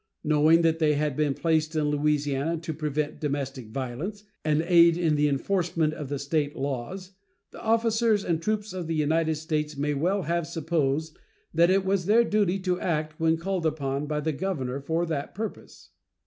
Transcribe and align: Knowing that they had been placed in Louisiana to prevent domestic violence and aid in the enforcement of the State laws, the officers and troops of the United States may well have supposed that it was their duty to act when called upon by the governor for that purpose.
Knowing 0.23 0.63
that 0.63 0.79
they 0.79 0.95
had 0.95 1.15
been 1.15 1.35
placed 1.35 1.75
in 1.75 1.89
Louisiana 1.89 2.57
to 2.57 2.73
prevent 2.73 3.19
domestic 3.21 3.67
violence 3.67 4.23
and 4.43 4.63
aid 4.63 4.97
in 4.97 5.13
the 5.13 5.27
enforcement 5.27 5.93
of 5.93 6.09
the 6.09 6.17
State 6.17 6.55
laws, 6.55 7.11
the 7.51 7.61
officers 7.61 8.25
and 8.25 8.41
troops 8.41 8.73
of 8.73 8.87
the 8.87 8.95
United 8.95 9.35
States 9.35 9.77
may 9.77 9.93
well 9.93 10.23
have 10.23 10.47
supposed 10.47 11.19
that 11.53 11.69
it 11.69 11.85
was 11.85 12.07
their 12.07 12.23
duty 12.23 12.57
to 12.61 12.79
act 12.79 13.19
when 13.19 13.37
called 13.37 13.63
upon 13.67 14.07
by 14.07 14.19
the 14.19 14.33
governor 14.33 14.79
for 14.79 15.05
that 15.05 15.35
purpose. 15.35 15.91